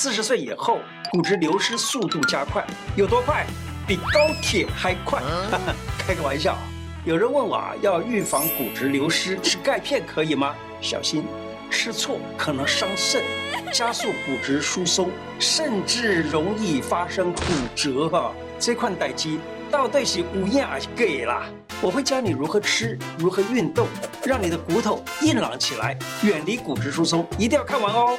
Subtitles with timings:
[0.00, 0.78] 四十岁以后，
[1.10, 2.64] 骨质流失速度加快，
[2.94, 3.44] 有多快？
[3.84, 5.20] 比高铁还快。
[5.98, 6.56] 开个玩笑。
[7.04, 10.54] 有人问我啊，要预防骨质流失，吃钙片可以吗？
[10.80, 11.24] 小心，
[11.68, 13.24] 吃错可能伤肾，
[13.72, 17.42] 加速骨质疏松，甚至容易发生骨
[17.74, 18.32] 折哈。
[18.60, 19.36] 这款代志
[19.68, 21.48] 到底是有影还是假啦？
[21.82, 23.88] 我会教你如何吃，如何运动，
[24.24, 27.26] 让你的骨头硬朗起来，远离骨质疏松。
[27.36, 28.16] 一定要看完哦。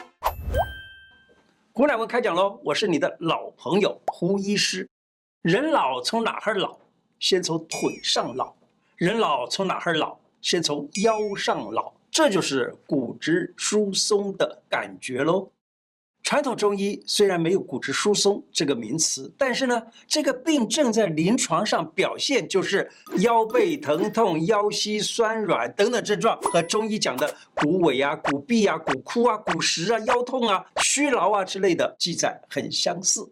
[1.79, 2.59] 胡乃文开讲喽！
[2.61, 4.85] 我是你的老朋友胡医师。
[5.43, 6.77] 人老从哪儿老？
[7.21, 8.53] 先从腿上老。
[8.97, 10.17] 人老从哪儿老？
[10.41, 11.93] 先从腰上老。
[12.11, 15.49] 这就是骨质疏松的感觉喽。
[16.29, 22.87] 传统中医虽然没有骨质疏松这个名词，但是呢，这个病症在临床上表现就是
[23.21, 33.27] 腰背疼痛、腰膝酸软等等症状，和中医讲的骨痿啊、骨痹啊、骨枯啊、骨蚀啊、腰痛啊、虚劳啊之类的记载很相似。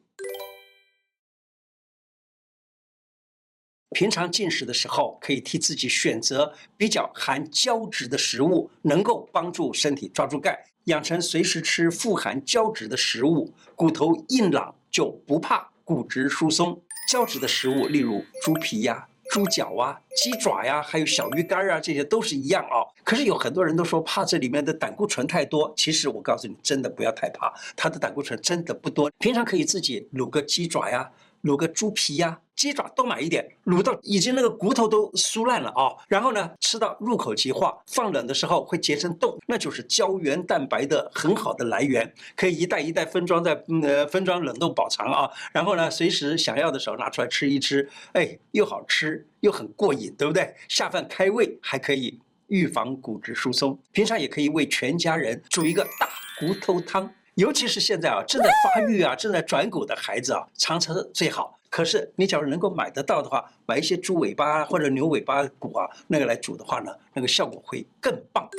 [3.97, 16.79] 平常进食的时候，可以替自己选择比较含胶质的食物，能够帮助身体抓住钙，养成随时吃富含胶质的食物，骨头硬朗就不怕骨质疏松。
[17.09, 22.85] 胶质的食物，例如猪皮呀、猪脚啊、鸡爪呀，还有小鱼干啊，这些都是一样哦。
[23.03, 29.09] 可是有很多人都说怕这里面的胆固醇太多，其实我告诉你，真的不要太怕，它的胆固醇真的不多。
[29.17, 31.09] 平常可以自己卤个鸡爪呀。
[31.43, 45.29] 卤个猪皮呀、鸡爪多买一点，卤到已经那个骨头都酥烂了啊、然后呢，吃到入口即化，放冷的时候会结成冻，那就是胶原蛋白的很好的来源，可以一袋一袋分装在呃分装冷冻保藏啊。
[45.53, 50.51] 然后呢，随时想要的时候拿出来吃一吃，哎，又好吃又很过瘾，对不对？
[50.67, 53.79] 下饭开胃，还可以预防骨质疏松。
[53.91, 57.13] 平常也可以为全家人煮一个大骨头汤。
[57.37, 61.59] 尤其是现在啊， 正在发育啊，正在转骨的孩子啊，常常最好。
[61.69, 68.49] 可是你假如能够买得到的话，买一些猪尾巴或者牛尾巴骨啊，那个来煮的话呢，那个效果会更棒。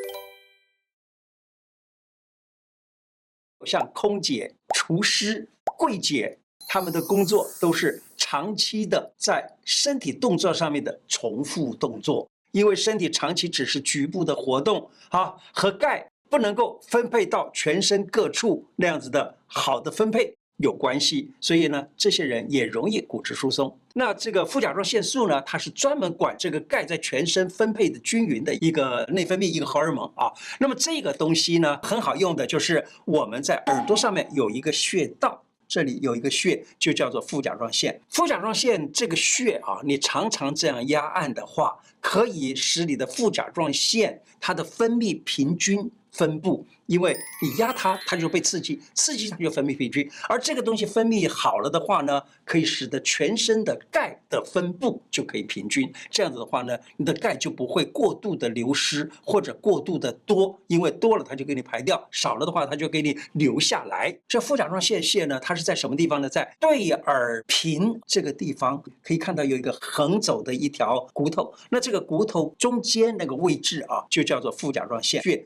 [3.66, 16.08] 像空姐、厨师、柜姐，他们的工作都是长期的在身体动作上面的重复动作，因为身体长期只是局部的活动啊，和钙。
[16.30, 23.78] 不能够分配到全身各处那样子的好的分配有关系，所以呢，这些人也容易骨质疏松。
[23.94, 30.32] 那这个副甲状腺素呢，它是专门管这个钙在全身分配的均匀的一个内分泌一个荷尔蒙啊。
[30.58, 38.00] 那么这个东西呢，很好用的，就是我们在耳朵上面有一个穴道，这里有一个穴，就叫做副甲状腺。
[38.08, 45.88] 副甲状腺这个穴啊，你常常这样压按的话，可以使你的副甲状腺它的分泌平均。
[46.18, 50.10] 分布，因为你压它，它就被刺激，刺激它就分泌平均。
[50.28, 55.90] 而这个东西分泌好了的话呢，可以使得全身的钙的分布就可以平均。
[56.10, 64.18] 这样子的话呢，你的钙就不会过度的流失或者过度的多，因为多了它就给你排掉，少了的话它就给你留下来。
[64.26, 66.28] 这副甲状腺腺呢，它是在什么地方呢？
[66.28, 75.44] 在对耳屏这个地方，可以看到有一个横走的一条骨头，那这个骨头中间那个位置啊，就叫做副甲状腺穴。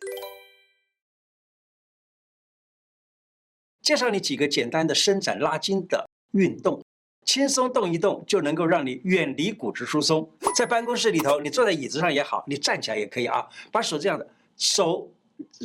[3.82, 6.80] 介绍你几个简单的伸展拉筋的运动，
[7.26, 10.30] 轻松动一动就能够让你远离骨质疏松。
[10.56, 13.46] 在办公室里头，你坐在椅子上也好，你站起来也可以啊。
[13.70, 14.26] 把手这样的
[14.56, 15.10] 手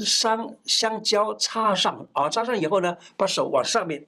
[0.03, 4.03] 相相交插上啊，插上以后呢，把手往上面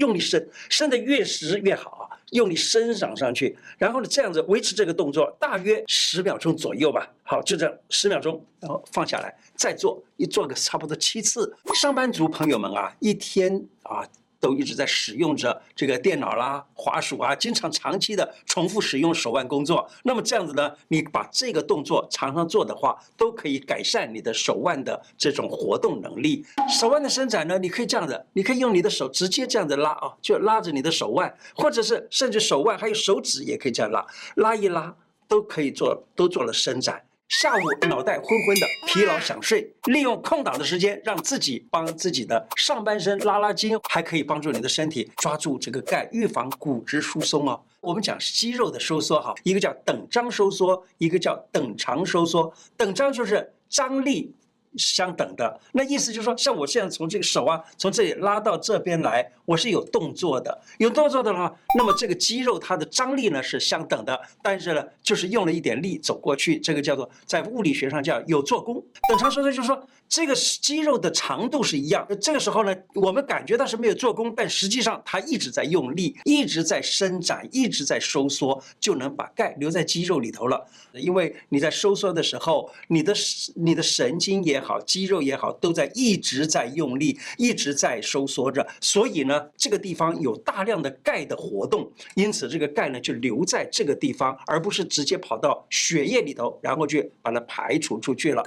[0.00, 1.98] 用力伸，伸的越实越好。
[2.32, 7.12] 用力伸长上去，然后呢，这样子维持这个动作大约十秒钟左右吧。
[7.24, 11.52] 好，就这样十秒钟，然后放下来，再做，一做个差不多七次。
[11.74, 14.06] 上班族朋友们啊，一天啊。
[14.40, 19.88] 都一直在使用着这个电脑啦、滑鼠啊，经常长期的重复使用手腕工作。
[20.02, 26.44] 那么这样子呢，你把这个动作常常做的话，都可以改善你的手腕的这种活动能力。
[26.68, 34.96] 手腕的伸展呢，你可以这样子，你可以用你的手直接这样子拉啊，就拉着你的手腕，或者是甚至手腕还有手指也可以这样拉，拉一拉
[35.28, 37.04] 都可以做，都做了伸展。
[37.30, 47.62] 下午脑袋昏昏的，疲劳想睡，利用空档的时间，让自己帮自己的上半身拉拉筋，还可以帮助你的身体抓住这个钙，预防骨质疏松哦。
[47.80, 52.52] 我们讲肌肉的收缩哈，一个叫等张收缩，一个叫等长收缩。
[52.76, 54.34] 等张就是张力
[54.76, 55.60] 相等的。
[55.72, 64.20] 那意思就是说，像我现在从这个手啊，从这里拉到这边来，我是有动作的，有动作的话，那么这个肌肉它的张力呢是相等的。
[64.42, 68.82] 但是呢，就是用了一点力走过去，这个叫做在物理学上叫有做功。
[69.08, 72.06] 等长说的就是说，这个肌肉的长度是一样。
[72.20, 80.66] 这个时候呢，我们感觉到是没有做功，但实际上它一直在用力，一直在伸展，一直在收缩，就能把钙留在肌肉里头了。
[80.92, 83.14] 因为你在收缩的时候，你的
[83.54, 88.66] 你的神经也好，肌肉也好，都在一直在用力，一直在收缩着。
[88.80, 98.42] 所以呢，这个地方有大量的钙的活动，因此这个钙呢就留在这个地方，而不是直接跑到血液里头，然后去把它排除出去了。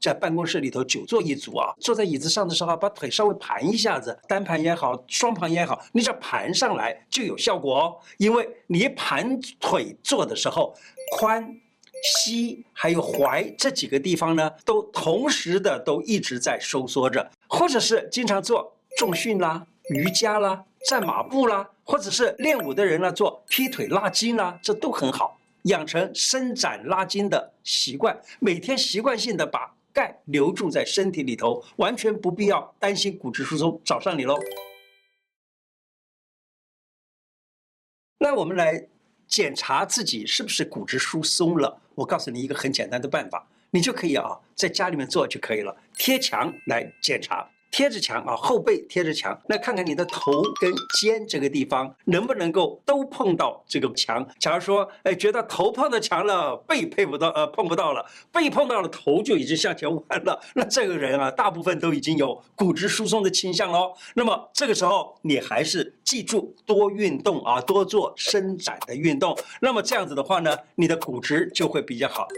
[0.00, 7.96] 在办公室里头久坐一组啊，坐在椅子上的时候，把腿稍微盘一下子，单盘也好，双盘也好，你只要盘上来就有效果哦。
[8.18, 10.76] 因为你盘腿坐的时候，
[11.18, 11.58] 髋、
[12.02, 17.30] 膝还有踝这几个地方呢，都同时的都一直在收缩着。
[17.48, 29.74] 或者是经常做重训啦、瑜伽啦、站马步啦，或者是练武的人呢，做劈腿拉筋啦，这都很好，养成伸展拉筋的习惯，每天习惯性的把。
[29.94, 34.36] 钙留住在身体里头，完全不必要担心骨质疏松找上你喽。
[38.18, 38.88] 那我们来
[39.26, 41.80] 检查自己是不是骨质疏松了。
[41.94, 47.48] 我告诉你一个很简单的办法，你就可以啊，在家里面做就可以了，贴墙来检查。
[47.74, 50.30] 贴着墙啊，后背贴着墙，那看看你的头
[50.60, 54.24] 跟肩这个地方能不能够都碰到这个墙。
[54.38, 63.92] 假如说，哎，觉得头碰到墙了，背配不到，呃，碰不到了，背碰到了，头就已经向前弯了，那这个人啊，大部分都已经有骨质疏松的倾向喽。
[64.14, 69.36] 那么这个时候，你还是记住多运动啊，多做伸展的运动。
[69.60, 72.28] 那么这样子的话呢，你的骨质就会比较好。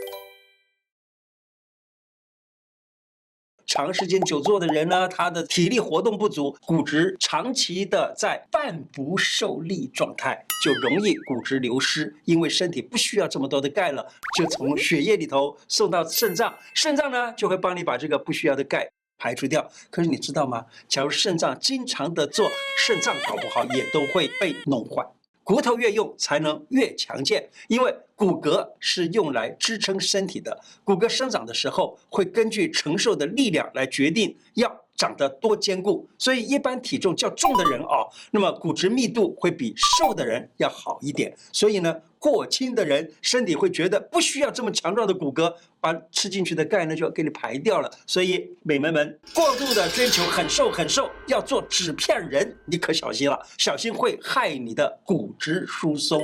[3.76, 12.16] 长时间久坐的人呢，他的体力活动不足，骨质长期的在半不受力状态，就容易骨质流失。
[12.24, 14.06] 因为身体不需要这么多的钙了，
[14.38, 18.88] 就从血液里头送到肾脏，肾脏呢就会帮你把这个不需要的钙
[19.18, 19.70] 排除掉。
[19.90, 20.64] 可是你知道吗？
[20.88, 25.06] 假如肾脏经常的做，肾脏搞不好也都会被弄坏。
[25.46, 30.60] 骨头越用才能越强健，因为骨骼是用来支撑身体的。
[30.82, 36.08] 骨骼生长的时候会根据承受的力量来决定要长得多坚固。
[36.18, 41.34] 所以一般体重较重的人啊，那么骨质密度会比瘦的人要好一点。
[41.52, 41.94] 所以呢。
[42.18, 47.88] 过轻的人身体会觉得不需要这么强壮的骨骼，把吃进去的钙呢就要给你排掉了。
[48.04, 56.20] 所以美眉们过度的追求很瘦很瘦，要做纸片人，你可小心了，小心会害你的骨质疏松。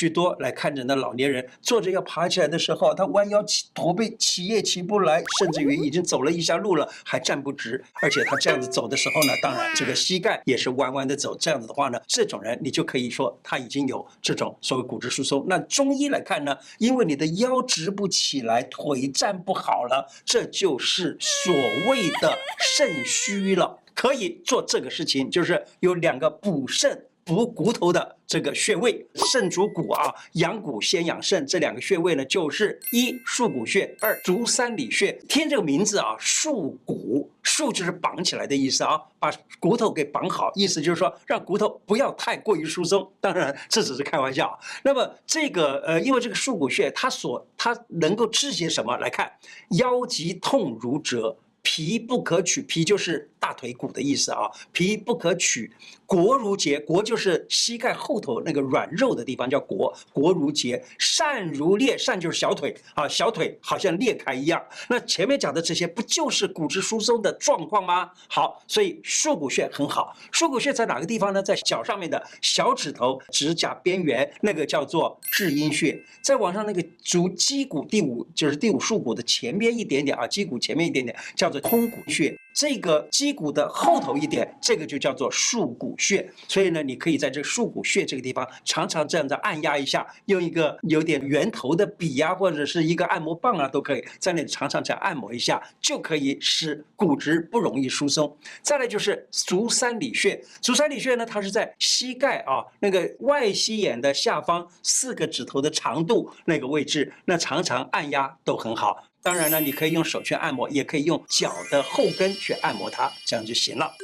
[0.00, 15.44] 许多来看诊的老年人坐着要爬起来的时候，他弯腰起驼背起也起不来，甚至于已经走了一下路了还站不直，而且他这样子走的时候呢，当然这个膝盖也是弯弯的走，这样子的话呢，这种人你就可以说他已经有这种所谓骨质疏松。
[15.46, 21.52] 那中医来看呢，因为你的腰直不起来，腿站不好了，这就是所
[21.90, 23.78] 谓的肾虚了。
[23.92, 27.04] 可以做这个事情，就是有两个补肾。
[27.30, 35.12] 补骨头的这个穴位，肾主骨啊，养骨先养肾，这两个穴位呢，就是一束骨穴，二足三里穴。
[35.28, 43.08] 听这个名字啊，束骨，束就是绑起来的意思啊，把骨头给绑好，意思就是说让骨头不要太过于疏松。
[43.20, 44.58] 当然这只是开玩笑。
[44.82, 48.96] 那么这个呃，因为这个束骨穴，它所它能够治些什么？
[48.96, 49.30] 来看，
[49.78, 51.36] 腰疾痛如折。
[51.62, 54.50] 脾不可取，脾就是大腿骨的意思啊。
[54.72, 55.70] 脾不可取，
[56.10, 59.94] 膕如结，膕就是膝盖后头那个软肉的地方，叫膕。
[60.12, 64.60] 膕如结，疝如裂，疝就是小腿啊，小腿好像裂开一样。
[64.88, 68.10] 那前面讲的这些，不就是骨质疏松的状况吗？
[68.26, 70.16] 好，所以束骨穴很好。
[70.32, 71.42] 束骨穴在哪个地方呢？
[71.42, 76.02] 在脚上面的小指头指甲边缘，那个叫做至阴穴。
[76.22, 81.50] 再往上那个足鸡骨第五，就是第五束骨的前边一点点啊，鸡骨前面一点点叫。
[81.50, 86.28] 做通骨穴，这个肌骨的后头一点，这个就叫做束骨穴。
[86.48, 98.36] 所以呢，你可以在这束骨穴这个地方，常常这样子按压一下，用一个有点圆头的笔呀、或者是一个按摩棒啊，都可以在那里常常这样按摩一下，就可以使骨质不容易疏松。
[98.62, 109.04] 再来就是足三里穴，足三里穴呢，它是在膝盖啊那个外膝眼的下方四个指头的长度那个位置，那常常按压都很好。
[109.22, 113.94] 当然了，你可以用手去按摩，也可以用脚的后跟去按摩它，这样就行了。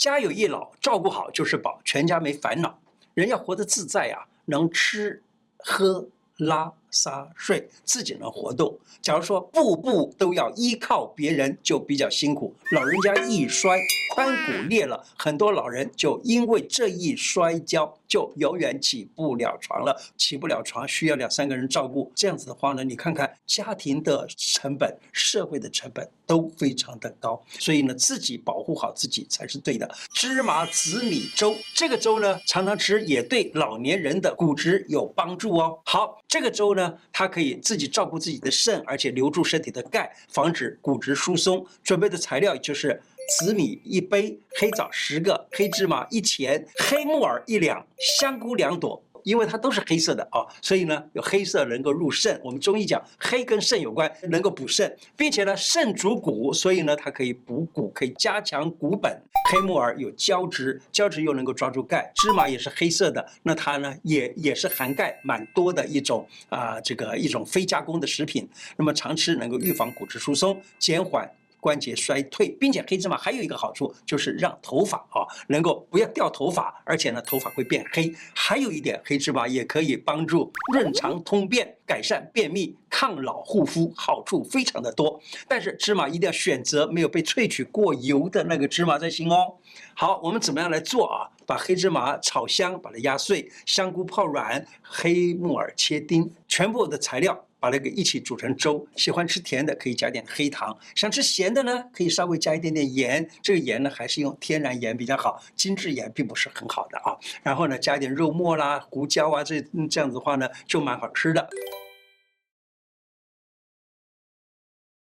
[0.00, 2.80] 家有一老，照顾好就是宝，全家没烦恼。
[3.12, 5.22] 人要活得自在呀，能吃
[5.58, 8.78] 喝拉撒睡，自己能活动。
[9.00, 12.54] 假如说步步都要依靠别人，就比较辛苦。
[12.72, 13.78] 老人家一摔，
[14.14, 19.98] 髋骨裂了，很多老人就因为这一摔跤，就永远起不了床了。
[20.16, 22.12] 起不了床，需要两三个人照顾。
[22.14, 27.42] 这样子的话呢，你看看家庭的成本、社会的成本都非常的高。
[27.58, 29.90] 所以呢，自己保护好自己才是对的。
[30.12, 35.78] 芝麻紫米粥，这个粥呢，常常吃也对老年人的骨质有帮助哦。
[35.84, 36.79] 好，这个粥呢。
[37.12, 41.66] 它可以自己照顾自己的肾，而且留住身体的钙，防止骨质疏松。
[41.82, 43.00] 准备的材料就是
[43.38, 47.84] 紫米一杯、黑枣十个、黑芝麻一钱、黑木耳一两、
[48.20, 49.02] 香菇两朵。
[49.24, 52.40] 因为它都是黑色的啊，所以呢，有黑色能够入肾。
[52.42, 59.20] 我们中医讲黑跟肾有关，能够补肾，并且呢，肾主骨，所以呢，它可以补骨，可以加强骨本。
[59.52, 62.12] 黑木耳有胶质，胶质又能够抓住钙。
[62.14, 68.48] 芝麻也是黑色的，那它呢，也也是含钙蛮多的一种啊、呃，这个一种非加工的食品。
[68.76, 71.28] 那么常吃能够预防骨质疏松，减缓。
[71.60, 78.12] 关节衰退，并且黑芝麻还有一个好处，就是让头发啊能够不要掉头发，而且呢头发会变黑。
[78.34, 85.20] 还有一点，黑芝麻也可以帮助润肠通便、改善便秘、抗老护肤，好处非常的多。
[85.46, 89.54] 但是芝麻一定要选择没有被萃取过油的那个芝麻才行哦。
[89.94, 91.28] 好，我们怎么样来做啊？
[91.46, 97.44] 把黑芝麻炒香，把它压碎；香菇泡软，黑木耳切丁，全部的材料。
[97.60, 103.30] 把那个一起煮成粥，喜欢吃甜的可以加点黑糖，想吃咸的呢，可以稍微加一点点盐。
[103.42, 107.14] 这个盐呢，还是用天然盐比较好，精制盐并不是很好的啊。
[107.42, 111.48] 然后呢，加一点肉末啦、胡椒啊，这这样子的话呢，就蛮好吃的。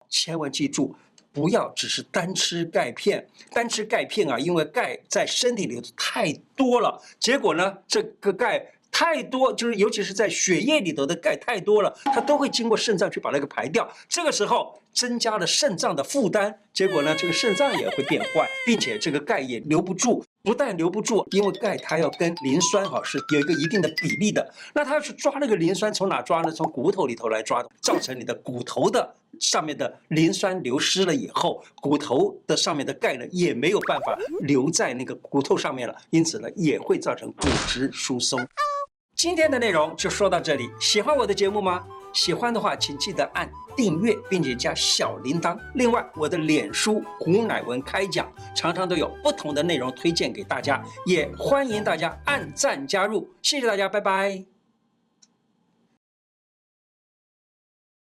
[0.10, 0.96] 千万记住，
[1.32, 8.74] 不要只是单吃钙片，单吃钙片啊，因为钙在身体里头太多了，结果呢，这个钙。
[8.94, 13.92] 太多就是，尤其是在血液里头的钙太多了，它都会经过肾脏去把那个排掉。
[14.08, 20.24] 这个时候增加了肾脏的负担，结果呢，这个肾脏也会变坏，并且这个钙也留不住。
[20.44, 24.54] 不但留不住，因为钙它要跟磷酸哈是有一个一定的比例的。
[24.76, 26.52] 那它要去抓那个磷酸，从哪抓呢？
[26.52, 38.46] 从骨头里头来抓，造成你的骨头的上面的磷酸流失了以后，骨头的上面的钙呢也没有办法留在那个骨头上面了，因此呢也会造成骨质疏松。
[39.24, 41.82] 今天的内容就说到这里，喜欢我的节目吗？
[42.12, 45.58] 喜欢的话，请记得按订阅，并且加小铃铛。
[45.76, 53.26] 另外，我的脸书胡乃文开讲，常常都有不同的内容推荐给大家，也欢迎大家按赞加入。
[53.42, 54.53] 谢谢大家，拜拜。